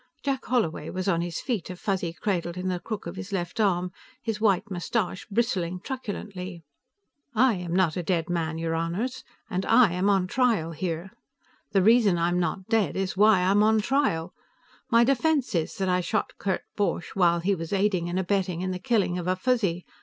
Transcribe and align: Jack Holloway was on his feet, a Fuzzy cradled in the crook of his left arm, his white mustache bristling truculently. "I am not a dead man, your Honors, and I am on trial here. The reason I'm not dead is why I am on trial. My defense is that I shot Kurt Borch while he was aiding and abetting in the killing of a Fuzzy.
Jack 0.23 0.45
Holloway 0.45 0.89
was 0.89 1.07
on 1.07 1.21
his 1.21 1.39
feet, 1.41 1.69
a 1.69 1.75
Fuzzy 1.75 2.11
cradled 2.11 2.57
in 2.57 2.69
the 2.69 2.79
crook 2.79 3.05
of 3.05 3.17
his 3.17 3.31
left 3.31 3.59
arm, 3.59 3.91
his 4.19 4.41
white 4.41 4.71
mustache 4.71 5.27
bristling 5.29 5.79
truculently. 5.79 6.63
"I 7.35 7.53
am 7.53 7.75
not 7.75 7.95
a 7.95 8.01
dead 8.01 8.27
man, 8.27 8.57
your 8.57 8.73
Honors, 8.73 9.23
and 9.47 9.63
I 9.63 9.91
am 9.91 10.09
on 10.09 10.25
trial 10.25 10.71
here. 10.71 11.11
The 11.73 11.83
reason 11.83 12.17
I'm 12.17 12.39
not 12.39 12.65
dead 12.65 12.97
is 12.97 13.15
why 13.15 13.41
I 13.41 13.51
am 13.51 13.61
on 13.61 13.79
trial. 13.79 14.33
My 14.89 15.03
defense 15.03 15.53
is 15.53 15.75
that 15.77 15.87
I 15.87 16.01
shot 16.01 16.33
Kurt 16.39 16.63
Borch 16.75 17.15
while 17.15 17.39
he 17.39 17.53
was 17.53 17.71
aiding 17.71 18.09
and 18.09 18.17
abetting 18.17 18.61
in 18.61 18.71
the 18.71 18.79
killing 18.79 19.19
of 19.19 19.27
a 19.27 19.35
Fuzzy. 19.35 19.85